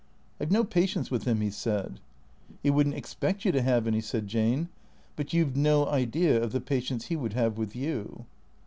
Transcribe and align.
"I 0.41 0.45
've 0.45 0.51
no 0.51 0.63
patience 0.63 1.11
with 1.11 1.25
him," 1.25 1.41
he 1.41 1.51
said." 1.51 1.99
He 2.63 2.71
would 2.71 2.87
n't 2.87 2.95
expect 2.95 3.45
you 3.45 3.51
to 3.51 3.61
have 3.61 3.85
any," 3.85 4.01
said 4.01 4.25
Jane." 4.27 4.67
But 5.15 5.31
you 5.31 5.45
've 5.45 5.55
no 5.55 5.87
idea 5.87 6.41
of 6.41 6.53
the 6.53 6.59
patience 6.59 7.05
he 7.09 7.15
would 7.15 7.33
have 7.33 7.55
with 7.55 7.75
you." 7.75 8.25